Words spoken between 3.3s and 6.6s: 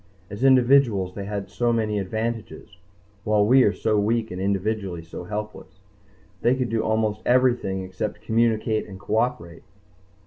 we are so weak and individually so helpless. They